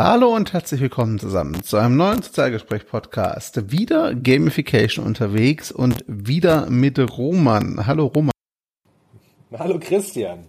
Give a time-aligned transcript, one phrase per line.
[0.00, 3.72] Hallo und herzlich willkommen zusammen zu einem neuen Sozialgespräch-Podcast.
[3.72, 7.84] Wieder Gamification unterwegs und wieder mit Roman.
[7.84, 8.30] Hallo Roman.
[9.58, 10.44] Hallo Christian.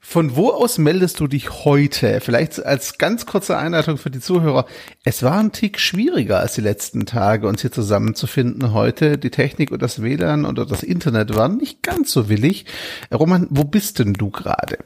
[0.00, 2.22] Von wo aus meldest du dich heute?
[2.22, 4.64] Vielleicht als ganz kurze Einleitung für die Zuhörer.
[5.04, 9.18] Es war ein Tick schwieriger als die letzten Tage, uns hier zusammenzufinden heute.
[9.18, 12.64] Die Technik und das WLAN oder das Internet waren nicht ganz so willig.
[13.12, 14.78] Roman, wo bist denn du gerade?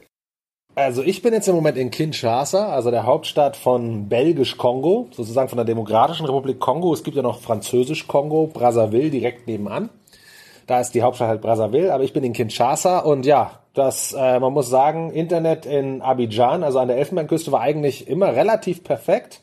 [0.77, 5.57] Also ich bin jetzt im Moment in Kinshasa, also der Hauptstadt von Belgisch-Kongo, sozusagen von
[5.57, 6.93] der Demokratischen Republik Kongo.
[6.93, 9.89] Es gibt ja noch Französisch-Kongo, Brazzaville direkt nebenan.
[10.67, 14.39] Da ist die Hauptstadt halt Brazzaville, aber ich bin in Kinshasa und ja, das, äh,
[14.39, 19.41] man muss sagen, Internet in Abidjan, also an der Elfenbeinküste, war eigentlich immer relativ perfekt.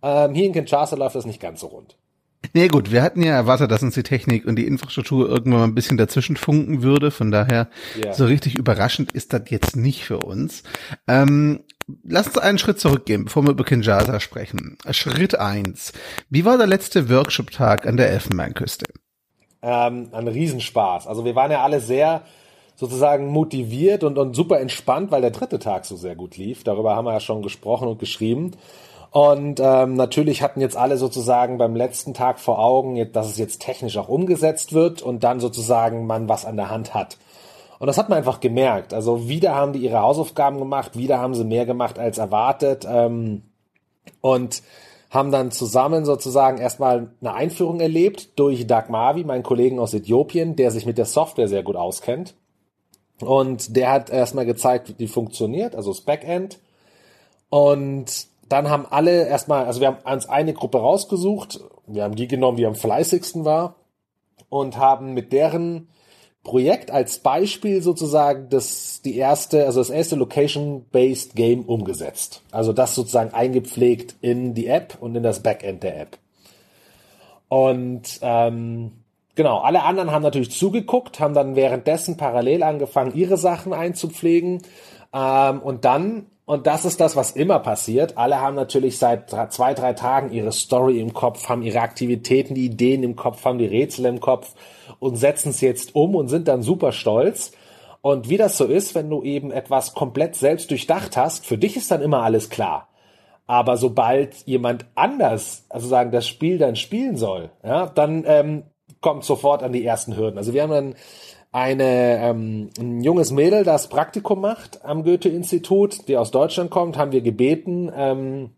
[0.00, 1.96] Ähm, hier in Kinshasa läuft das nicht ganz so rund.
[2.54, 5.66] Nee, gut, wir hatten ja erwartet, dass uns die Technik und die Infrastruktur irgendwann mal
[5.66, 7.10] ein bisschen dazwischen funken würde.
[7.10, 8.12] Von daher, yeah.
[8.12, 10.62] so richtig überraschend ist das jetzt nicht für uns.
[11.08, 11.64] Ähm,
[12.04, 14.76] lass uns einen Schritt zurückgehen, bevor wir über Kinshasa sprechen.
[14.90, 15.92] Schritt eins:
[16.28, 18.86] Wie war der letzte Workshop-Tag an der Elfenbeinküste?
[19.62, 21.06] Ähm, ein Riesenspaß.
[21.06, 22.22] Also wir waren ja alle sehr
[22.74, 26.64] sozusagen motiviert und, und super entspannt, weil der dritte Tag so sehr gut lief.
[26.64, 28.52] Darüber haben wir ja schon gesprochen und geschrieben.
[29.12, 33.60] Und ähm, natürlich hatten jetzt alle sozusagen beim letzten Tag vor Augen, dass es jetzt
[33.60, 37.18] technisch auch umgesetzt wird und dann sozusagen man was an der Hand hat.
[37.78, 38.94] Und das hat man einfach gemerkt.
[38.94, 43.42] Also wieder haben die ihre Hausaufgaben gemacht, wieder haben sie mehr gemacht als erwartet ähm,
[44.22, 44.62] und
[45.10, 50.56] haben dann zusammen sozusagen erstmal eine Einführung erlebt durch Doug Mavi, meinen Kollegen aus Äthiopien,
[50.56, 52.34] der sich mit der Software sehr gut auskennt.
[53.20, 56.60] Und der hat erstmal gezeigt, wie die funktioniert, also das Backend.
[57.50, 62.28] Und dann haben alle erstmal, also wir haben uns eine Gruppe rausgesucht, wir haben die
[62.28, 63.76] genommen, die am fleißigsten war
[64.50, 65.88] und haben mit deren
[66.44, 72.42] Projekt als Beispiel sozusagen das die erste, also das erste Location-based Game umgesetzt.
[72.50, 76.18] Also das sozusagen eingepflegt in die App und in das Backend der App.
[77.48, 78.92] Und ähm,
[79.34, 84.62] genau, alle anderen haben natürlich zugeguckt, haben dann währenddessen parallel angefangen, ihre Sachen einzupflegen.
[85.14, 88.18] Ähm, und dann und das ist das, was immer passiert.
[88.18, 92.66] Alle haben natürlich seit zwei, drei Tagen ihre Story im Kopf, haben ihre Aktivitäten, die
[92.66, 94.54] Ideen im Kopf, haben die Rätsel im Kopf
[94.98, 97.52] und setzen es jetzt um und sind dann super stolz.
[98.02, 101.74] Und wie das so ist, wenn du eben etwas komplett selbst durchdacht hast, für dich
[101.74, 102.90] ist dann immer alles klar.
[103.46, 108.64] Aber sobald jemand anders, also sagen, das Spiel dann spielen soll, ja, dann ähm,
[109.00, 110.36] kommt sofort an die ersten Hürden.
[110.36, 110.94] Also wir haben dann
[111.52, 117.12] eine, ähm, ein junges Mädel, das Praktikum macht am Goethe-Institut, die aus Deutschland kommt, haben
[117.12, 118.50] wir gebeten, ähm,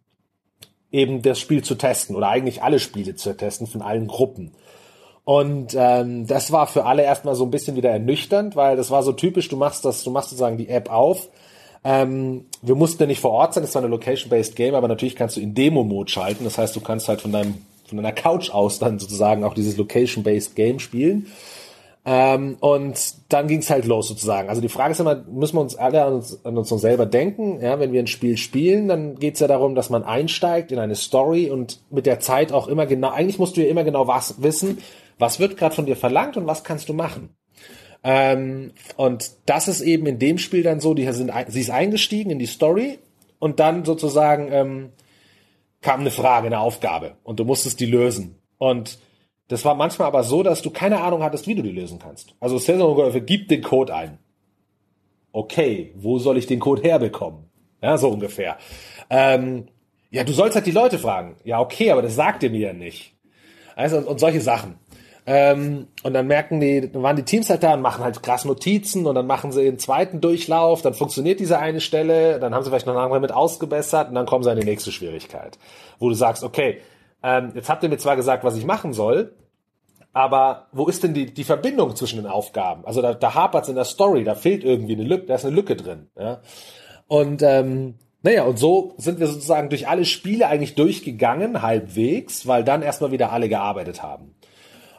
[0.92, 4.52] eben das Spiel zu testen oder eigentlich alle Spiele zu testen von allen Gruppen.
[5.24, 9.02] Und ähm, das war für alle erstmal so ein bisschen wieder ernüchternd, weil das war
[9.02, 11.30] so typisch, du machst das, du machst sozusagen die App auf.
[11.82, 15.16] Ähm, wir mussten ja nicht vor Ort sein, das war eine Location-Based Game, aber natürlich
[15.16, 16.44] kannst du in Demo-Mode schalten.
[16.44, 17.56] Das heißt, du kannst halt von deinem
[17.86, 21.26] von deiner Couch aus dann sozusagen auch dieses Location-Based Game spielen.
[22.06, 24.50] Ähm, und dann ging's halt los sozusagen.
[24.50, 27.60] Also die Frage ist immer, müssen wir uns alle an uns, an uns selber denken?
[27.62, 30.96] Ja, wenn wir ein Spiel spielen, dann geht's ja darum, dass man einsteigt in eine
[30.96, 34.42] Story und mit der Zeit auch immer genau, eigentlich musst du ja immer genau was
[34.42, 34.78] wissen,
[35.18, 37.30] was wird gerade von dir verlangt und was kannst du machen.
[38.02, 42.30] Ähm, und das ist eben in dem Spiel dann so, die sind, sie ist eingestiegen
[42.30, 42.98] in die Story
[43.38, 44.92] und dann sozusagen ähm,
[45.80, 48.36] kam eine Frage, eine Aufgabe und du musstest die lösen.
[48.58, 48.98] Und
[49.48, 52.34] das war manchmal aber so, dass du keine Ahnung hattest, wie du die lösen kannst.
[52.40, 54.18] Also Sensor gib den Code ein.
[55.32, 57.50] Okay, wo soll ich den Code herbekommen?
[57.82, 58.56] Ja, so ungefähr.
[59.10, 59.66] Ähm,
[60.10, 61.36] ja, du sollst halt die Leute fragen.
[61.44, 63.14] Ja, okay, aber das sagt ihr mir ja nicht.
[63.76, 64.78] Also, und, und solche Sachen.
[65.26, 68.44] Ähm, und dann merken die, dann waren die Teams halt da und machen halt krass
[68.44, 72.62] Notizen und dann machen sie den zweiten Durchlauf, dann funktioniert diese eine Stelle, dann haben
[72.62, 75.58] sie vielleicht noch eine andere mit ausgebessert und dann kommen sie an die nächste Schwierigkeit.
[75.98, 76.78] Wo du sagst, okay,
[77.24, 79.34] ähm, jetzt habt ihr mir zwar gesagt, was ich machen soll,
[80.12, 82.84] aber wo ist denn die, die Verbindung zwischen den Aufgaben?
[82.84, 85.44] Also da, da hapert es in der Story, da fehlt irgendwie eine Lücke, da ist
[85.44, 86.08] eine Lücke drin.
[86.16, 86.40] Ja?
[87.08, 92.62] Und ähm, naja, und so sind wir sozusagen durch alle Spiele eigentlich durchgegangen, halbwegs, weil
[92.62, 94.34] dann erstmal wieder alle gearbeitet haben.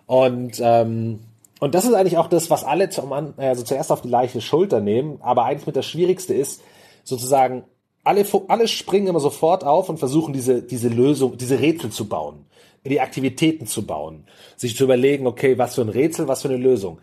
[0.05, 1.19] Und ähm,
[1.59, 4.81] und das ist eigentlich auch das, was alle zum, also zuerst auf die leichte Schulter
[4.81, 6.61] nehmen, aber eigentlich mit das Schwierigste ist,
[7.03, 7.63] sozusagen
[8.05, 12.45] alle, alle springen immer sofort auf und versuchen diese, diese Lösung, diese Rätsel zu bauen,
[12.85, 14.25] die Aktivitäten zu bauen,
[14.55, 16.99] sich zu überlegen, okay, was für ein Rätsel, was für eine Lösung.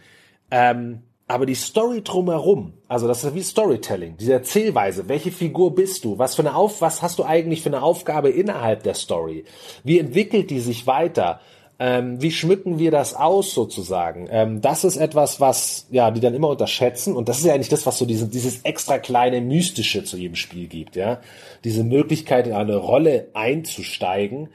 [0.51, 6.05] Ähm, aber die Story drumherum, also das ist wie Storytelling, diese Erzählweise, welche Figur bist
[6.05, 9.45] du, was für eine Auf, was hast du eigentlich für eine Aufgabe innerhalb der Story,
[9.83, 11.41] wie entwickelt die sich weiter,
[11.85, 14.29] Ähm, wie schmücken wir das aus sozusagen?
[14.31, 17.71] Ähm, das ist etwas, was ja die dann immer unterschätzen und das ist ja eigentlich
[17.71, 21.19] das, was so diesen, dieses extra kleine mystische zu jedem Spiel gibt, ja,
[21.65, 24.51] diese Möglichkeit in eine Rolle einzusteigen.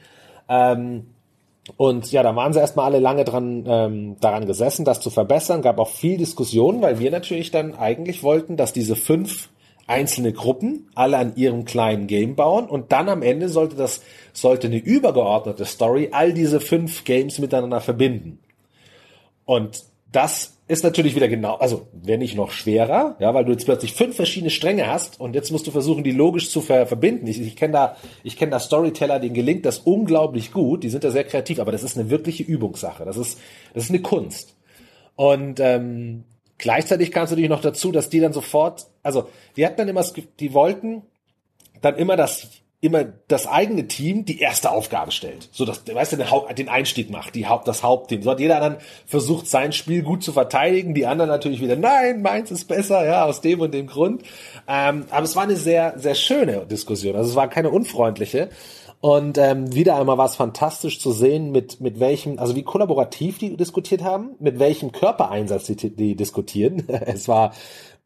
[0.48, 1.08] Ähm,
[1.76, 5.62] und ja, da waren sie erstmal alle lange dran ähm, daran gesessen, das zu verbessern.
[5.62, 9.50] Gab auch viel Diskussion, weil wir natürlich dann eigentlich wollten, dass diese fünf
[9.88, 14.02] einzelne Gruppen alle an ihrem kleinen Game bauen und dann am Ende sollte das
[14.34, 18.40] sollte eine übergeordnete Story all diese fünf Games miteinander verbinden.
[19.46, 23.66] Und das ist natürlich wieder genau, also wenn nicht noch schwerer, ja, weil du jetzt
[23.66, 27.26] plötzlich fünf verschiedene Stränge hast und jetzt musst du versuchen, die logisch zu ver verbinden.
[27.28, 30.84] Ich, ich kenne da, ich kenne da Storyteller, denen gelingt das unglaublich gut.
[30.84, 33.06] Die sind da sehr kreativ, aber das ist eine wirkliche Übungssache.
[33.06, 33.40] Das ist,
[33.74, 34.56] das ist eine Kunst.
[35.16, 36.26] Und ähm,
[36.58, 40.06] gleichzeitig kam es natürlich noch dazu, dass die dann sofort, also die hatten dann immer,
[40.40, 41.02] die wollten
[41.82, 42.48] dann immer das
[42.80, 45.50] immer das eigene Team die erste Aufgabe stellt.
[45.52, 48.22] So dass, weißt du, den, Einstieg macht, die Haupt, das Hauptteam.
[48.22, 48.78] So hat jeder dann
[49.08, 53.26] versucht, sein Spiel gut zu verteidigen, die anderen natürlich wieder, nein, meins ist besser, ja,
[53.26, 54.22] aus dem und dem Grund.
[54.68, 57.16] Ähm, aber es war eine sehr, sehr schöne Diskussion.
[57.16, 58.50] Also es war keine unfreundliche.
[59.00, 63.38] Und ähm, wieder einmal war es fantastisch zu sehen, mit, mit welchem, also wie kollaborativ
[63.38, 66.88] die diskutiert haben, mit welchem Körpereinsatz die, die diskutieren.
[67.06, 67.54] es war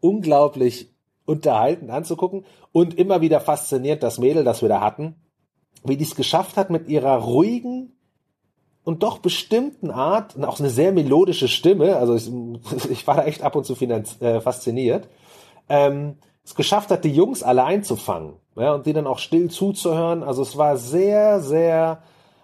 [0.02, 0.94] unglaublich
[1.26, 5.16] unterhalten anzugucken und immer wieder fasziniert das Mädel, das wir da hatten,
[5.84, 7.94] wie die es geschafft hat mit ihrer ruhigen
[8.84, 12.30] und doch bestimmten Art und auch eine sehr melodische Stimme, also ich,
[12.90, 15.08] ich war da echt ab und zu finanz, äh, fasziniert,
[15.70, 20.24] ähm, es geschafft hat, die Jungs alle einzufangen ja, und denen auch still zuzuhören.
[20.24, 22.02] Also es war sehr, sehr,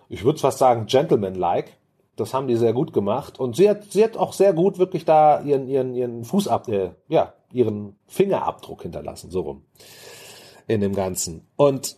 [0.09, 1.73] ich würde fast sagen, gentleman-like.
[2.15, 3.39] Das haben die sehr gut gemacht.
[3.39, 6.67] Und sie hat, sie hat auch sehr gut wirklich da ihren, ihren, ihren Fuß ab,
[6.67, 9.65] äh, ja, ihren Fingerabdruck hinterlassen, so rum.
[10.67, 11.47] In dem Ganzen.
[11.55, 11.97] Und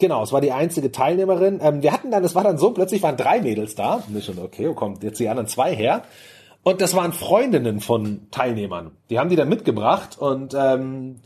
[0.00, 1.60] Genau, es war die einzige Teilnehmerin.
[1.62, 4.02] Ähm, wir hatten dann, es war dann so, plötzlich waren drei Mädels da.
[4.08, 6.04] Und ich schon, okay, wo kommt jetzt die anderen zwei her?
[6.62, 8.92] Und das waren Freundinnen von Teilnehmern.
[9.10, 11.20] Die haben die dann mitgebracht und ähm,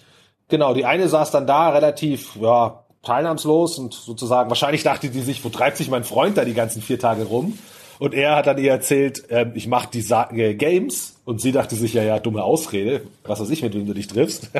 [0.48, 5.44] genau, die eine saß dann da relativ, ja, teilnahmslos und sozusagen, wahrscheinlich dachte die sich,
[5.44, 7.58] wo treibt sich mein Freund da die ganzen vier Tage rum?
[7.98, 11.16] Und er hat dann ihr erzählt, äh, ich mache die Sa äh, Games.
[11.24, 13.02] Und sie dachte sich, ja, ja, dumme Ausrede.
[13.24, 14.50] Was weiß ich, mit wem du dich triffst.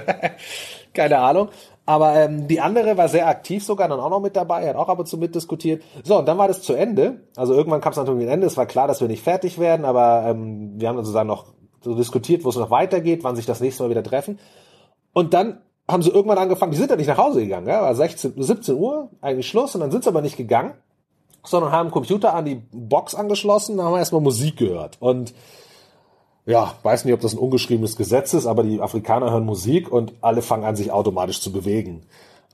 [0.95, 1.49] Keine Ahnung.
[1.87, 4.89] Aber ähm, die andere war sehr aktiv sogar dann auch noch mit dabei, hat auch
[4.89, 5.83] ab und zu mitdiskutiert.
[6.03, 7.21] So, und dann war das zu Ende.
[7.37, 8.47] Also irgendwann kam es natürlich ein Ende.
[8.47, 11.53] Es war klar, dass wir nicht fertig werden, aber ähm, wir haben dann sozusagen noch
[11.83, 14.39] so diskutiert, wo es noch weitergeht, wann sich das nächste Mal wieder treffen.
[15.13, 17.95] Und dann haben sie irgendwann angefangen, die sind ja nicht nach Hause gegangen, ja, war
[17.95, 20.73] 16, 17 Uhr, eigentlich Schluss, und dann sind sie aber nicht gegangen
[21.45, 24.97] sondern haben Computer an die Box angeschlossen, da haben wir erstmal Musik gehört.
[25.01, 25.35] Und
[26.47, 30.13] ja, weiß nicht, ob das ein ungeschriebenes Gesetz ist, aber die Afrikaner hören Musik und
[30.21, 32.03] alle fangen an, sich automatisch zu bewegen.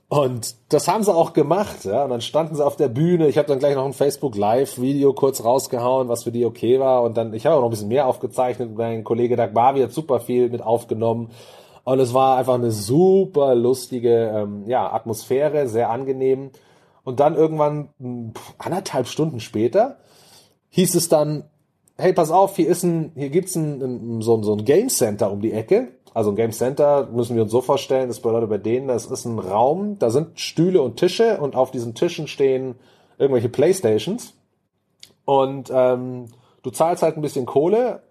[0.07, 2.03] Und das haben sie auch gemacht, ja.
[2.03, 3.29] Und dann standen sie auf der Bühne.
[3.29, 7.03] Ich habe dann gleich noch ein Facebook Live-Video kurz rausgehauen, was für die okay war.
[7.03, 8.75] Und dann, ich habe auch noch ein bisschen mehr aufgezeichnet.
[8.75, 11.29] Mein Kollege Dagbavi hat super viel mit aufgenommen.
[11.85, 16.51] Und es war einfach eine super lustige ähm, ja, Atmosphäre, sehr angenehm.
[17.03, 17.89] Und dann irgendwann
[18.57, 19.97] anderthalb Stunden später
[20.69, 21.45] hieß es dann,
[21.97, 25.31] hey, pass auf, hier ist ein, hier gibt's ein, ein, so, so ein Game Center
[25.31, 25.89] um die Ecke.
[26.13, 29.25] Also ein Game Center müssen wir uns so vorstellen, das bedeutet bei denen, das ist
[29.25, 32.75] ein Raum, da sind Stühle und Tische und auf diesen Tischen stehen
[33.17, 34.33] irgendwelche Playstations.
[35.25, 36.27] Und ähm,
[36.63, 38.03] du zahlst halt ein bisschen Kohle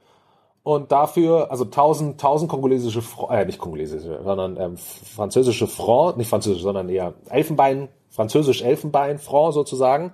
[0.63, 6.63] und dafür, also 1000, 1000 kongolesische, äh, nicht kongolesische, sondern ähm, französische Franc, nicht französisch,
[6.63, 10.13] sondern eher Elfenbein französisch Elfenbein-Franc sozusagen.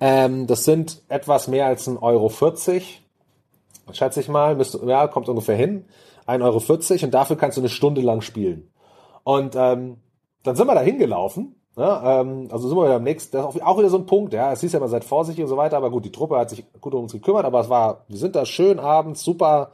[0.00, 3.02] Ähm, das sind etwas mehr als ein Euro 40,
[3.92, 5.86] schätze ich mal, müsste, ja, kommt ungefähr hin.
[6.26, 8.70] 1,40 Euro und dafür kannst du eine Stunde lang spielen.
[9.24, 9.98] Und ähm,
[10.42, 11.56] dann sind wir da hingelaufen.
[11.80, 14.34] Ja, ähm, also sind wir wieder am nächsten, das ist auch wieder so ein Punkt,
[14.34, 14.52] ja.
[14.52, 16.62] Es hieß ja immer, seid vorsichtig und so weiter, aber gut, die Truppe hat sich
[16.78, 19.70] gut um uns gekümmert, aber es war, wir sind da schön abends, super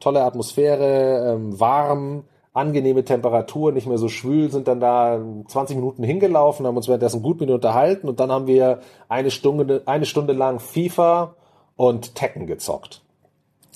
[0.00, 2.24] tolle Atmosphäre, ähm, warm,
[2.54, 7.20] angenehme Temperatur, nicht mehr so schwül, sind dann da 20 Minuten hingelaufen, haben uns währenddessen
[7.20, 11.34] gut mit unterhalten und dann haben wir eine Stunde, eine Stunde lang FIFA
[11.76, 13.02] und Tekken gezockt.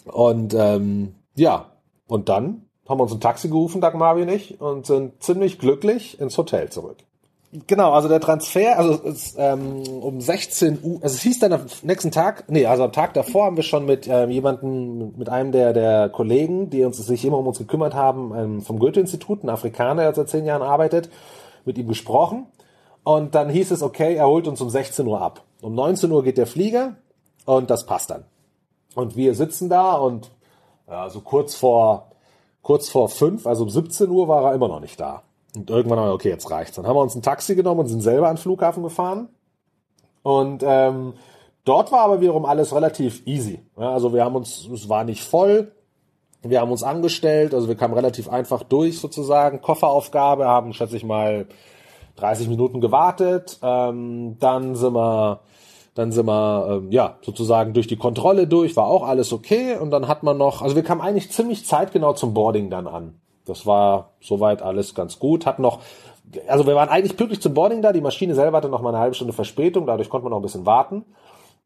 [0.07, 1.67] Und ähm, ja,
[2.07, 6.19] und dann haben wir uns ein Taxi gerufen, Dagmar und ich, und sind ziemlich glücklich
[6.19, 6.97] ins Hotel zurück.
[7.67, 11.62] Genau, also der Transfer, also es, ähm, um 16 Uhr, also es hieß dann am
[11.83, 15.50] nächsten Tag, nee, also am Tag davor haben wir schon mit ähm, jemanden, mit einem
[15.52, 19.49] der, der Kollegen, die uns sich immer um uns gekümmert haben, ähm, vom Goethe-Institut, ein
[19.49, 21.09] Afrikaner, der seit zehn Jahren arbeitet,
[21.64, 22.47] mit ihm gesprochen.
[23.02, 25.43] Und dann hieß es, okay, er holt uns um 16 Uhr ab.
[25.62, 26.97] Um 19 Uhr geht der Flieger
[27.47, 28.25] und das passt dann.
[28.95, 30.31] Und wir sitzen da und
[30.87, 32.11] ja, so kurz vor,
[32.61, 35.23] kurz vor fünf, also um 17 Uhr war er immer noch nicht da.
[35.57, 36.76] Und irgendwann haben wir, okay, jetzt reicht's.
[36.76, 39.28] Dann haben wir uns ein Taxi genommen und sind selber an den Flughafen gefahren.
[40.23, 41.14] Und ähm,
[41.64, 43.61] dort war aber wiederum alles relativ easy.
[43.78, 45.73] Ja, also wir haben uns, es war nicht voll,
[46.43, 49.61] wir haben uns angestellt, also wir kamen relativ einfach durch sozusagen.
[49.61, 51.47] Kofferaufgabe, haben, schätze ich mal,
[52.17, 53.59] 30 Minuten gewartet.
[53.62, 55.40] Ähm, dann sind wir,
[55.95, 59.76] dann sind wir, ähm, ja, sozusagen durch die Kontrolle durch, war auch alles okay.
[59.76, 63.21] Und dann hat man noch, also wir kamen eigentlich ziemlich zeitgenau zum Boarding dann an.
[63.49, 65.47] Das war soweit alles ganz gut.
[65.47, 65.81] Hat noch,
[66.47, 67.93] also wir waren eigentlich pünktlich zum Boarding da.
[67.93, 70.43] Die Maschine selber hatte noch mal eine halbe Stunde Verspätung, dadurch konnte man noch ein
[70.43, 71.05] bisschen warten.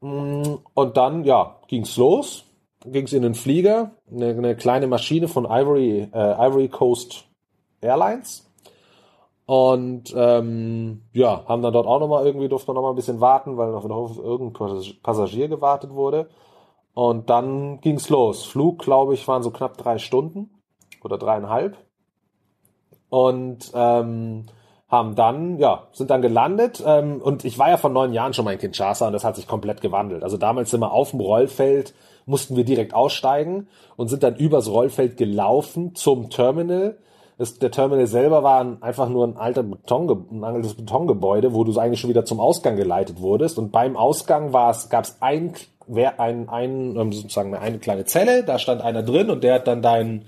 [0.01, 2.45] Mm, und dann, ja, ging's los
[2.87, 7.25] ging es in den Flieger, eine, eine, kleine Maschine von Ivory, äh, Ivory Coast
[7.81, 8.49] Airlines.
[9.45, 13.57] Und ähm, ja, haben dann dort auch nochmal irgendwie, durften wir nochmal ein bisschen warten,
[13.57, 16.29] weil noch auf irgendein Passagier gewartet wurde.
[16.95, 18.45] Und dann ging's los.
[18.45, 20.51] Flug, glaube ich, waren so knapp drei Stunden
[21.05, 21.77] oder dreieinhalb.
[23.09, 24.47] Und ähm,
[24.89, 26.83] haben dann, ja, sind dann gelandet.
[26.87, 29.37] Ähm, und ich war ja vor neun Jahren schon mal in Kinshasa und das hat
[29.37, 30.23] sich komplett gewandelt.
[30.23, 31.95] Also damals sind wir auf dem Rollfeld
[32.27, 36.99] mussten wir direkt aussteigen und sind dann übers Rollfeld gelaufen zum Terminal.
[37.39, 41.77] Das, der Terminal selber war einfach nur ein alter Beton, ein altes Betongebäude, wo du
[41.79, 43.59] eigentlich schon wieder zum Ausgang geleitet wurdest.
[43.59, 45.55] Und beim Ausgang war es, gab es ein,
[45.89, 49.83] ein, ein, ähm, sozusagen eine kleine Zelle, da stand einer drin und der hat dann
[49.83, 50.27] deinen,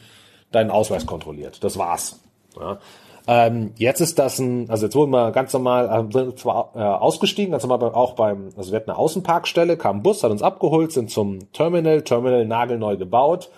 [0.55, 1.63] deinen Ausweis kontrolliert.
[1.63, 2.21] Das war's.
[2.59, 2.79] Ja.
[3.27, 7.53] Ähm, jetzt ist das ein, also jetzt wurden wir ganz normal, äh, zwar äh, ausgestiegen,
[7.53, 10.93] ganz normal auch beim, also wir hatten eine Außenparkstelle, kam ein Bus, hat uns abgeholt,
[10.93, 13.51] sind zum Terminal, Terminal nagelneu gebaut.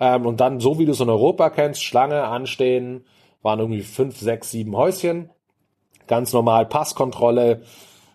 [0.00, 3.04] Ähm, und dann, so wie du es in Europa kennst, Schlange anstehen,
[3.42, 5.30] waren irgendwie fünf, sechs, sieben Häuschen,
[6.08, 7.62] ganz normal Passkontrolle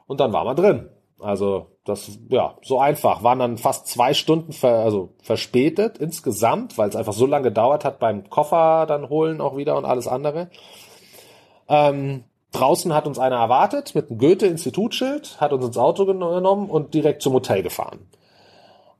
[0.08, 0.90] und dann waren wir drin.
[1.20, 3.24] Also das, ja, so einfach.
[3.24, 7.86] Waren dann fast zwei Stunden ver, also verspätet insgesamt, weil es einfach so lange gedauert
[7.86, 10.50] hat beim Koffer dann holen auch wieder und alles andere.
[11.70, 16.94] Ähm, draußen hat uns einer erwartet mit einem Goethe-Institutsschild, hat uns ins Auto genommen und
[16.94, 18.00] direkt zum Hotel gefahren.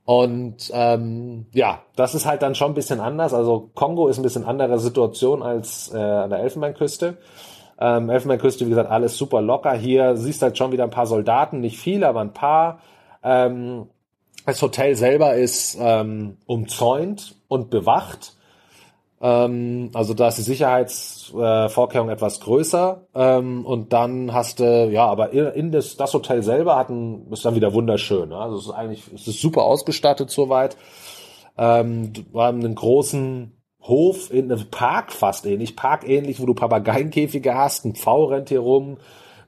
[0.04, 3.34] Und ähm, ja, das ist halt dann schon ein bisschen anders.
[3.34, 7.18] Also Kongo ist ein bisschen andere Situation als äh, an der Elfenbeinküste.
[7.80, 9.72] Ähm, Elfenbeinküste, wie gesagt, alles super locker.
[9.72, 12.80] Hier siehst halt schon wieder ein paar Soldaten, nicht viele, aber ein paar.
[13.22, 13.86] Ähm,
[14.46, 18.34] das Hotel selber ist ähm, umzäunt und bewacht.
[19.20, 23.02] Ähm, also da ist die Sicherheitsvorkehrung äh, etwas größer.
[23.14, 27.44] Ähm, und dann hast du, ja, aber in das, das Hotel selber hat ein, ist
[27.44, 28.30] dann wieder wunderschön.
[28.30, 28.36] Ne?
[28.38, 30.76] Also es ist eigentlich, es ist super ausgestattet soweit.
[31.56, 33.57] Ähm, wir haben einen großen
[33.88, 38.60] Hof in einem Park fast ähnlich, parkähnlich, wo du Papageienkäfige hast, ein Pfau rennt hier
[38.60, 38.98] rum.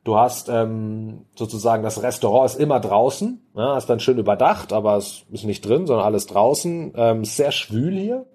[0.03, 4.97] Du hast ähm, sozusagen das Restaurant ist immer draußen, ne, ist dann schön überdacht, aber
[4.97, 6.95] es ist nicht drin, sondern alles draußen.
[6.97, 8.27] Ähm, sehr schwül hier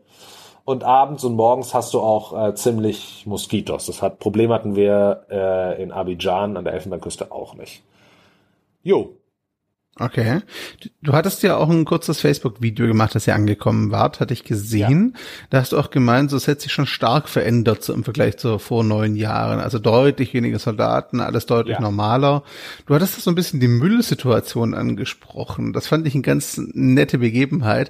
[0.63, 3.88] und abends und morgens hast du auch äh, ziemlich Moskitos.
[3.88, 7.83] Das hat Problem hatten wir äh, in Abidjan an der Elfenbeinküste auch nicht.
[8.83, 9.15] Jo,
[9.97, 10.41] Okay.
[11.01, 15.13] Du hattest ja auch ein kurzes Facebook-Video gemacht, das ihr angekommen wart, hatte ich gesehen.
[15.13, 15.21] Ja.
[15.51, 18.35] Da hast du auch gemeint, so es hat sich schon stark verändert so im Vergleich
[18.35, 19.61] zu vor neun Jahren.
[19.61, 21.81] Also deutlich weniger Soldaten, alles deutlich ja.
[21.81, 22.43] normaler.
[22.87, 25.71] Du hattest so ein bisschen die Müllsituation angesprochen.
[25.71, 27.89] Das fand ich eine ganz nette Begebenheit.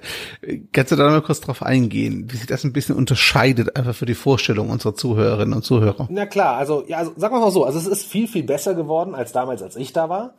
[0.74, 4.05] Kannst du da mal kurz drauf eingehen, wie sich das ein bisschen unterscheidet, einfach für
[4.05, 6.07] die Vorstellung unserer Zuhörerinnen und Zuhörer?
[6.12, 8.75] Na klar, also ja, also, sagen wir mal so, also es ist viel, viel besser
[8.75, 10.35] geworden als damals, als ich da war.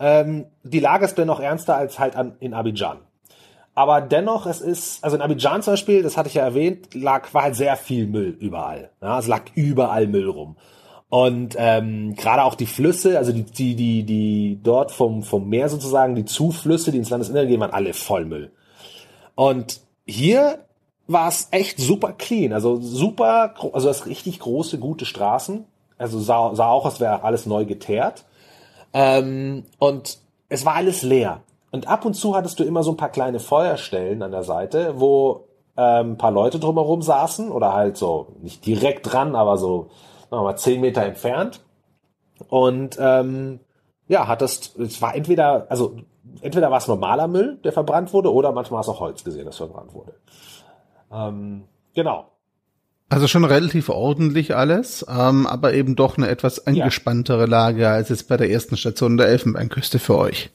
[0.00, 2.98] Ähm, die Lage ist dennoch ernster als halt an, in Abidjan.
[3.74, 7.32] Aber dennoch, es ist, also in Abidjan zum Beispiel, das hatte ich ja erwähnt, lag,
[7.34, 8.90] war halt sehr viel Müll überall.
[9.02, 10.56] Ja, es lag überall Müll rum.
[11.08, 15.68] Und ähm, gerade auch die Flüsse, also die, die, die, die dort vom, vom Meer
[15.68, 18.52] sozusagen, die Zuflüsse, die ins Landesinnere gehen, waren alle voll Müll.
[19.34, 20.58] Und hier
[21.06, 25.66] war es echt super clean, also super, also das richtig große, gute Straßen.
[25.98, 28.24] Also sah, sah auch, als wäre alles neu geteert.
[28.94, 31.42] Ähm, und es war alles leer.
[31.72, 34.94] Und ab und zu hattest du immer so ein paar kleine Feuerstellen an der Seite,
[35.00, 39.90] wo ähm, ein paar Leute drumherum saßen oder halt so nicht direkt dran, aber so
[40.30, 41.60] sagen wir mal zehn Meter entfernt.
[42.48, 43.60] Und ähm,
[44.06, 45.96] ja, hattest, es war entweder, also
[46.40, 49.46] entweder war es normaler Müll, der verbrannt wurde, oder manchmal hast du auch Holz gesehen,
[49.46, 50.14] das verbrannt wurde.
[51.10, 52.26] Ähm, genau.
[53.08, 58.28] Also schon relativ ordentlich alles, ähm, aber eben doch eine etwas angespanntere Lage als jetzt
[58.28, 60.50] bei der ersten Station der Elfenbeinküste für euch.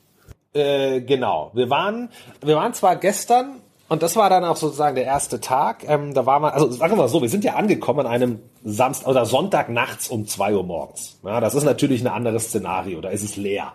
[0.53, 1.51] Äh, genau.
[1.53, 2.09] Wir waren,
[2.41, 5.83] wir waren zwar gestern und das war dann auch sozusagen der erste Tag.
[5.87, 8.39] Ähm, da war man, also sagen wir mal so, wir sind ja angekommen an einem
[8.63, 11.19] Samstag oder Sonntag nachts um zwei Uhr morgens.
[11.23, 13.01] Ja, das ist natürlich ein anderes Szenario.
[13.01, 13.73] Da ist es leer.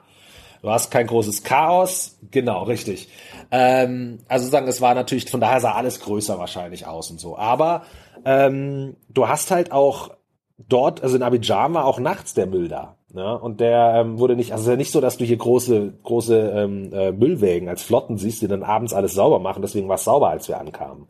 [0.65, 2.17] Du hast kein großes Chaos.
[2.31, 3.11] Genau, richtig.
[3.51, 7.37] Ähm, also sagen, es war natürlich, von daher sah alles größer wahrscheinlich aus und so.
[7.37, 7.83] Aber
[8.25, 10.13] ähm, du hast halt auch
[10.57, 12.97] dort, also in Abidjan war auch nachts der Müll da.
[13.15, 15.37] Ja, und der ähm, wurde nicht, also es ist ja nicht so, dass du hier
[15.37, 19.89] große, große ähm, äh, Müllwägen als Flotten siehst, die dann abends alles sauber machen, deswegen
[19.91, 21.09] war es sauber, als wir ankamen.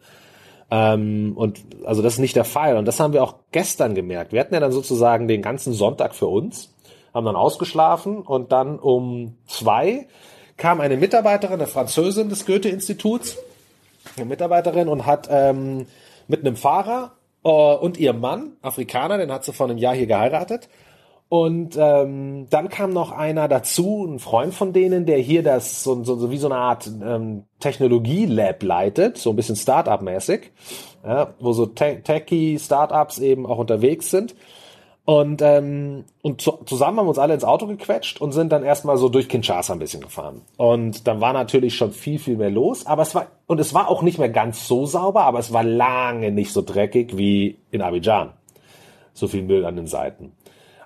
[0.69, 2.77] Ähm, und also das ist nicht der Fall.
[2.77, 4.33] Und das haben wir auch gestern gemerkt.
[4.33, 6.74] Wir hatten ja dann sozusagen den ganzen Sonntag für uns,
[7.15, 10.09] haben dann ausgeschlafen und dann um zwei
[10.57, 13.39] kam eine Mitarbeiterin, eine Französin des Goethe-Instituts,
[14.17, 15.87] eine Mitarbeiterin und hat ähm,
[16.29, 17.13] mit einem Fahrer
[17.45, 20.69] äh, und ihrem Mann, Afrikaner, den hat sie vor einem Jahr hier geheiratet,
[21.29, 26.05] und ähm, dann kam noch einer dazu, ein Freund von denen, der hier das so,
[26.05, 30.53] so, so wie so eine Art ähm, Technologie-Lab leitet, so ein bisschen Startup-mäßig,
[31.05, 34.37] ja, wo so Te Techie Startups eben auch unterwegs sind.
[35.07, 38.65] Und, ähm, und zu, zusammen haben wir uns alle ins Auto gequetscht und sind dann
[38.65, 40.41] erstmal so durch Kinshasa ein bisschen gefahren.
[40.57, 43.89] Und dann war natürlich schon viel, viel mehr los, aber es war, und es war
[43.89, 47.83] auch nicht mehr ganz so sauber, aber es war lange nicht so dreckig wie in
[47.83, 48.31] Abidjan.
[49.13, 50.33] So viel Müll an den Seiten.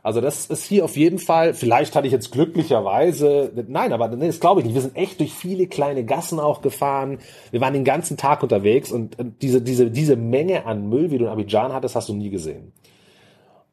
[0.03, 4.27] Also das ist hier auf jeden Fall, vielleicht hatte ich jetzt glücklicherweise, nein, aber nee,
[4.27, 4.75] das glaube ich nicht.
[4.75, 7.19] Wir sind echt durch viele kleine Gassen auch gefahren.
[7.51, 11.27] Wir waren den ganzen Tag unterwegs und diese, diese, diese Menge an Müll, wie du
[11.27, 12.73] in Abidjan hattest, hast du nie gesehen.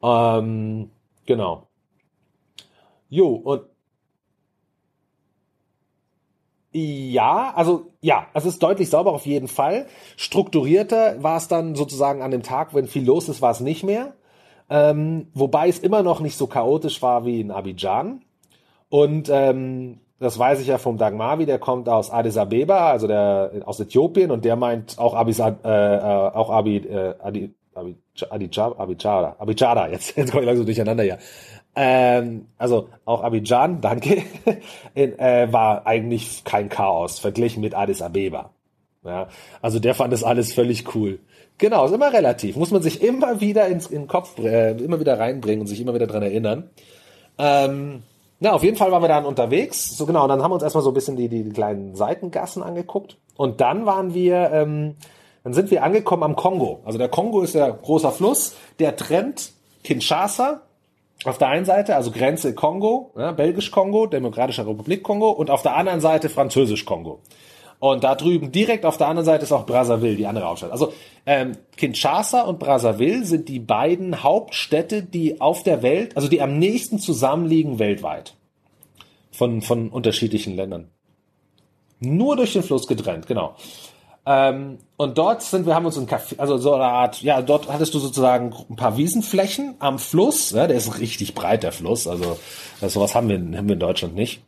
[0.06, 0.90] Ähm,
[1.26, 1.66] genau.
[3.08, 3.62] Jo, und
[6.72, 9.86] ja, also ja, es ist deutlich sauber auf jeden Fall.
[10.16, 13.82] Strukturierter war es dann sozusagen an dem Tag, wenn viel los ist, war es nicht
[13.82, 14.14] mehr.
[14.68, 18.22] Ähm, wobei es immer noch nicht so chaotisch war wie in Abidjan.
[18.90, 23.52] Und ähm, das weiß ich ja vom Dagmavi, der kommt aus Addis Abeba, also der
[23.64, 27.96] aus Äthiopien, und der meint auch Abis, äh, äh, auch Abi, äh, Adi, Abi,
[29.38, 31.18] Abidjada, jetzt, jetzt komme ich langsam durcheinander hier.
[31.74, 34.22] Ähm, also auch Abidjan, danke,
[34.94, 38.50] in, äh, war eigentlich kein Chaos verglichen mit Addis Abeba.
[39.04, 39.28] Ja,
[39.62, 41.20] also der fand das alles völlig cool.
[41.58, 42.56] Genau, ist immer relativ.
[42.56, 45.80] Muss man sich immer wieder ins in den Kopf, äh, immer wieder reinbringen und sich
[45.80, 46.70] immer wieder dran erinnern.
[47.38, 48.02] Ähm,
[48.40, 49.96] na, auf jeden Fall waren wir dann unterwegs.
[49.96, 51.94] So genau, und dann haben wir uns erstmal so ein bisschen die, die, die kleinen
[51.94, 53.16] Seitengassen angeguckt.
[53.36, 54.96] Und dann waren wir, ähm,
[55.46, 56.80] dann sind wir angekommen am Kongo.
[56.84, 59.52] Also der Kongo ist der großer Fluss, der trennt
[59.84, 60.62] Kinshasa
[61.24, 65.76] auf der einen Seite, also Grenze Kongo, ja, Belgisch-Kongo, Demokratische Republik Kongo und auf der
[65.76, 67.20] anderen Seite Französisch-Kongo.
[67.78, 70.72] Und da drüben direkt auf der anderen Seite ist auch Brazzaville, die andere Hauptstadt.
[70.72, 70.92] Also
[71.26, 76.58] ähm, Kinshasa und Brazzaville sind die beiden Hauptstädte, die auf der Welt, also die am
[76.58, 78.34] nächsten zusammenliegen weltweit.
[79.30, 80.90] Von, von unterschiedlichen Ländern.
[82.00, 83.54] Nur durch den Fluss getrennt, genau.
[84.26, 87.72] Ähm, und dort sind wir, haben uns ein Café, also so eine Art, ja, dort
[87.72, 92.08] hattest du sozusagen ein paar Wiesenflächen am Fluss, ja, der ist richtig breit, der Fluss,
[92.08, 92.36] also
[92.80, 94.42] sowas haben wir, haben wir in Deutschland nicht.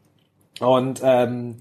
[0.59, 1.59] Und ähm,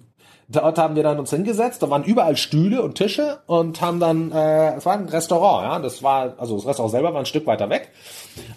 [0.50, 4.32] Dort haben wir dann uns hingesetzt, da waren überall Stühle und Tische und haben dann,
[4.32, 7.46] äh, es war ein Restaurant, ja, das war, also das Restaurant selber war ein Stück
[7.48, 7.92] weiter weg,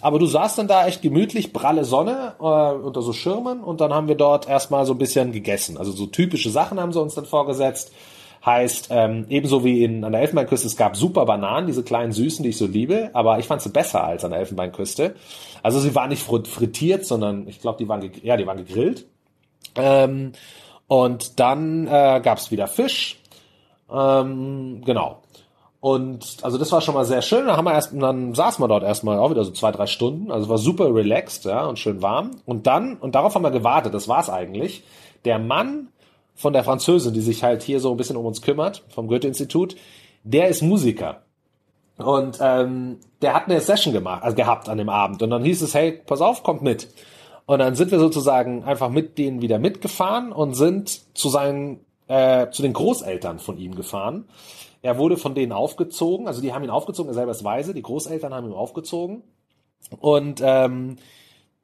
[0.00, 3.92] aber du saßt dann da echt gemütlich, pralle Sonne äh, unter so Schirmen und dann
[3.92, 7.16] haben wir dort erstmal so ein bisschen gegessen, also so typische Sachen haben sie uns
[7.16, 7.90] dann vorgesetzt,
[8.44, 12.42] heißt ähm, ebenso wie in an der Elfenbeinküste, es gab super Bananen, diese kleinen süßen,
[12.42, 15.14] die ich so liebe, aber ich fand sie besser als an der Elfenbeinküste.
[15.62, 19.06] Also sie waren nicht frittiert, sondern ich glaube, die waren ja, die waren gegrillt.
[19.76, 20.32] Ähm,
[20.86, 23.20] und dann äh, gab es wieder Fisch.
[23.92, 25.22] Ähm, genau.
[25.80, 27.46] Und also das war schon mal sehr schön.
[27.46, 30.30] Dann haben wir erst, dann saßen wir dort erstmal auch wieder so zwei, drei Stunden.
[30.30, 32.32] Also war super relaxed, ja, und schön warm.
[32.44, 34.82] Und dann, und darauf haben wir gewartet, das war's eigentlich.
[35.24, 35.88] Der Mann
[36.34, 39.76] von der Französin, die sich halt hier so ein bisschen um uns kümmert, vom Goethe-Institut,
[40.24, 41.22] der ist Musiker.
[41.96, 45.22] Und ähm, der hat eine Session gemacht, also gehabt an dem Abend.
[45.22, 46.88] Und dann hieß es, hey, pass auf, kommt mit.
[47.46, 52.48] Und dann sind wir sozusagen einfach mit denen wieder mitgefahren und sind zu seinen, äh,
[52.50, 54.28] zu den Großeltern von ihm gefahren.
[54.82, 57.82] Er wurde von denen aufgezogen, also die haben ihn aufgezogen, er selber ist weise, die
[57.82, 59.22] Großeltern haben ihn aufgezogen.
[59.98, 60.96] Und ähm,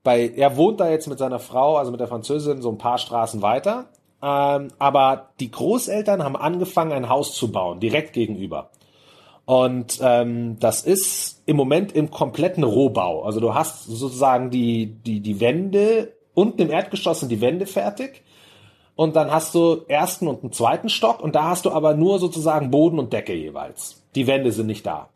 [0.03, 2.99] bei, er wohnt da jetzt mit seiner Frau, also mit der Französin, so ein paar
[2.99, 3.87] Straßen weiter.
[4.27, 8.71] Ähm, aber die Großeltern haben angefangen, ein Haus zu bauen, direkt gegenüber.
[9.45, 13.23] Und ähm, das ist im Moment im kompletten Rohbau.
[13.23, 18.25] Also du hast sozusagen die, die, die Wände, unten im Erdgeschoss sind die Wände fertig.
[18.97, 22.19] Und dann hast du ersten und einen zweiten Stock und da hast du aber nur
[22.19, 24.03] sozusagen Boden und Decke jeweils.
[24.17, 25.11] Die Wände sind nicht da.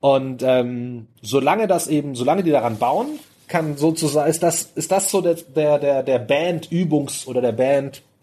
[0.00, 5.10] Und ähm, solange das eben, solange die daran bauen, kann sozusagen, ist das, ist das
[5.10, 7.52] so der, der, der, Band-Übungs- oder der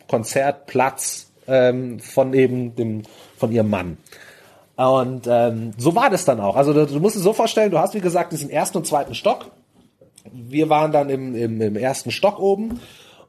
[0.07, 3.03] Band-Konzertplatz ähm, von eben dem,
[3.37, 3.97] von ihrem Mann.
[4.77, 6.55] Und ähm, so war das dann auch.
[6.55, 9.15] Also du, du musst es so vorstellen, du hast wie gesagt diesen ersten und zweiten
[9.15, 9.51] Stock.
[10.31, 12.79] Wir waren dann im, im, im ersten Stock oben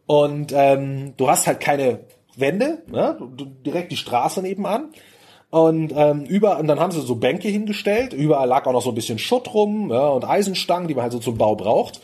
[0.06, 2.00] und ähm, du hast halt keine
[2.36, 3.16] Wände, ne?
[3.64, 4.88] direkt die Straße nebenan.
[5.50, 8.12] Und ähm, über und dann haben sie so Bänke hingestellt.
[8.12, 11.12] Überall lag auch noch so ein bisschen Schutt rum ja, und Eisenstangen, die man halt
[11.12, 12.00] so zum Bau braucht.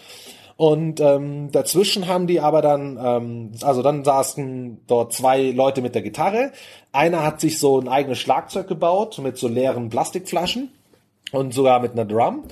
[0.62, 5.96] Und ähm, dazwischen haben die aber dann, ähm, also dann saßen dort zwei Leute mit
[5.96, 6.52] der Gitarre.
[6.92, 10.70] Einer hat sich so ein eigenes Schlagzeug gebaut mit so leeren Plastikflaschen
[11.32, 12.44] und sogar mit einer Drum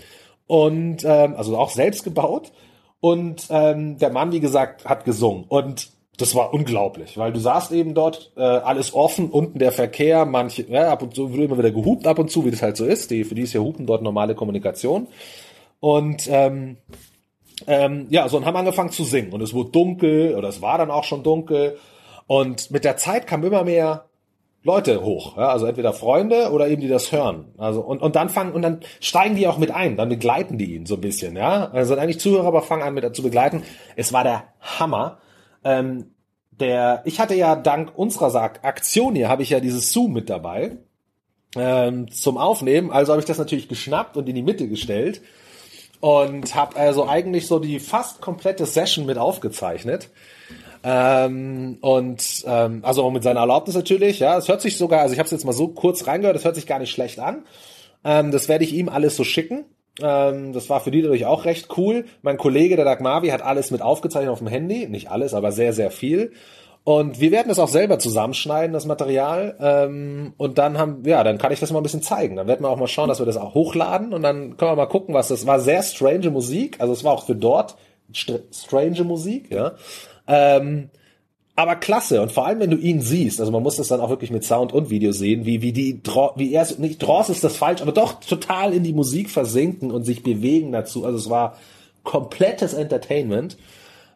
[0.49, 2.51] und ähm, also auch selbst gebaut.
[2.99, 7.71] Und ähm, der Mann, wie gesagt, hat gesungen und das war unglaublich, weil du saßt
[7.71, 11.59] eben dort, äh, alles offen, unten der Verkehr, manche, ja, ab und zu wird immer
[11.59, 13.13] wieder gehupt, ab und zu, wie das halt so ist.
[13.13, 15.07] Die, für die ist ja Hupen dort normale Kommunikation.
[15.79, 16.77] Und ähm,
[17.67, 19.33] ähm, ja, so und haben angefangen zu singen.
[19.33, 21.79] Und es wurde dunkel, oder es war dann auch schon dunkel.
[22.27, 24.07] Und mit der Zeit kam immer mehr
[24.63, 27.47] Leute hoch, ja, also entweder Freunde oder eben die das hören.
[27.57, 30.75] Also und und dann fangen und dann steigen die auch mit ein, dann begleiten die
[30.75, 31.71] ihn so ein bisschen, ja.
[31.71, 33.63] Also eigentlich Zuhörer, aber fangen an mit zu begleiten.
[33.97, 35.19] Es war der Hammer.
[35.65, 36.11] Ähm,
[36.51, 40.77] der, ich hatte ja dank unserer Aktion hier habe ich ja dieses Zoom mit dabei
[41.57, 42.91] ähm, zum Aufnehmen.
[42.91, 45.23] Also habe ich das natürlich geschnappt und in die Mitte gestellt
[46.01, 50.09] und habe also eigentlich so die fast komplette Session mit aufgezeichnet.
[50.83, 54.39] Ähm, und ähm, also auch mit seiner Erlaubnis natürlich, ja.
[54.39, 56.55] Es hört sich sogar, also ich habe es jetzt mal so kurz reingehört, es hört
[56.55, 57.45] sich gar nicht schlecht an.
[58.03, 59.67] Ähm, das werde ich ihm alles so schicken.
[60.01, 62.07] Ähm, das war für die natürlich auch recht cool.
[62.23, 64.89] Mein Kollege, der Dag Mavi, hat alles mit aufgezeichnet auf dem Handy.
[64.89, 66.33] Nicht alles, aber sehr, sehr viel.
[66.83, 69.57] Und wir werden das auch selber zusammenschneiden, das Material.
[69.61, 72.37] Ähm, und dann haben, ja, dann kann ich das mal ein bisschen zeigen.
[72.37, 74.15] Dann werden wir auch mal schauen, dass wir das auch hochladen.
[74.15, 75.61] Und dann können wir mal gucken, was das war.
[75.61, 76.81] Sehr strange Musik.
[76.81, 77.77] Also es war auch für dort
[78.15, 79.73] strange Musik, ja.
[80.27, 80.91] Ähm,
[81.57, 84.09] aber klasse und vor allem wenn du ihn siehst, also man muss das dann auch
[84.09, 86.01] wirklich mit Sound und Video sehen, wie wie die
[86.37, 90.05] wie er nicht Dross ist das falsch, aber doch total in die Musik versinken und
[90.05, 91.05] sich bewegen dazu.
[91.05, 91.59] Also es war
[92.03, 93.59] komplettes Entertainment.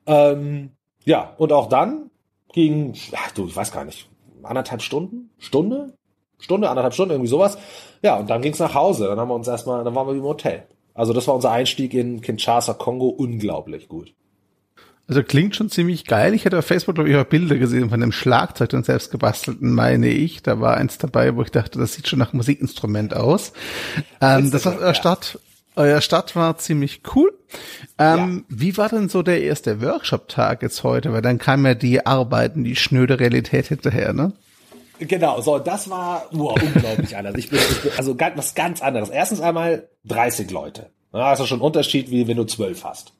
[0.06, 0.70] Ähm,
[1.04, 2.10] ja und auch dann
[2.54, 4.08] ging, ach du, ich weiß gar nicht,
[4.42, 5.94] anderthalb Stunden, Stunde,
[6.38, 7.58] Stunde, anderthalb Stunden irgendwie sowas.
[8.02, 9.08] Ja und dann ging's nach Hause.
[9.08, 10.64] Dann haben wir uns erstmal, dann waren wir im Hotel.
[10.94, 14.14] Also das war unser Einstieg in Kinshasa, Kongo, unglaublich gut.
[15.06, 16.32] Also klingt schon ziemlich geil.
[16.32, 19.72] Ich hatte auf Facebook, glaube ich, auch Bilder gesehen von dem Schlagzeug und selbst gebastelten,
[19.72, 20.42] meine ich.
[20.42, 23.52] Da war eins dabei, wo ich dachte, das sieht schon nach Musikinstrument aus.
[24.22, 25.38] Ähm, das heißt, euer Start,
[25.76, 27.32] euer Start war ziemlich cool.
[27.98, 28.56] Ähm, ja.
[28.56, 31.12] Wie war denn so der erste Workshop-Tag jetzt heute?
[31.12, 34.32] Weil dann kam ja die Arbeiten, die schnöde Realität hinterher, ne?
[34.98, 37.34] Genau, so, das war wow, unglaublich anders.
[37.36, 39.10] Ich bin, ich bin, also ganz, was ganz anderes.
[39.10, 40.90] Erstens einmal 30 Leute.
[41.12, 43.12] Ja, das ist schon ein Unterschied, wie wenn du zwölf hast.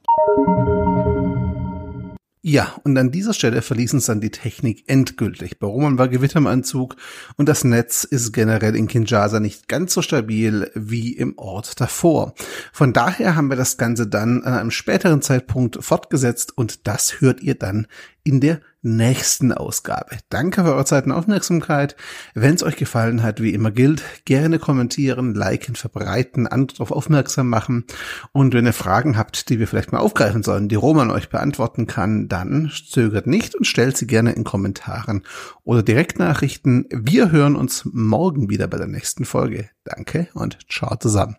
[2.47, 5.57] Ja, und an dieser Stelle verließen es dann die Technik endgültig.
[5.57, 6.95] Bei Roman war Gewitter im Anzug
[7.37, 12.35] und das Netz ist generell in Kinshasa nicht ganz so stabil wie im Ort davor.
[12.71, 17.41] Von daher haben wir das Ganze dann an einem späteren Zeitpunkt fortgesetzt und das hört
[17.41, 17.87] ihr dann
[18.25, 20.17] in der nächsten Ausgabe.
[20.29, 21.95] Danke für eure Zeit und Aufmerksamkeit.
[22.33, 27.47] Wenn es euch gefallen hat, wie immer gilt, gerne kommentieren, liken, verbreiten, andere darauf aufmerksam
[27.47, 27.85] machen.
[28.31, 31.87] Und wenn ihr Fragen habt, die wir vielleicht mal aufgreifen sollen, die Roman euch beantworten
[31.87, 35.23] kann, dann zögert nicht und stellt sie gerne in Kommentaren
[35.63, 36.87] oder Direktnachrichten.
[36.91, 39.69] Wir hören uns morgen wieder bei der nächsten Folge.
[39.83, 41.37] Danke und ciao zusammen.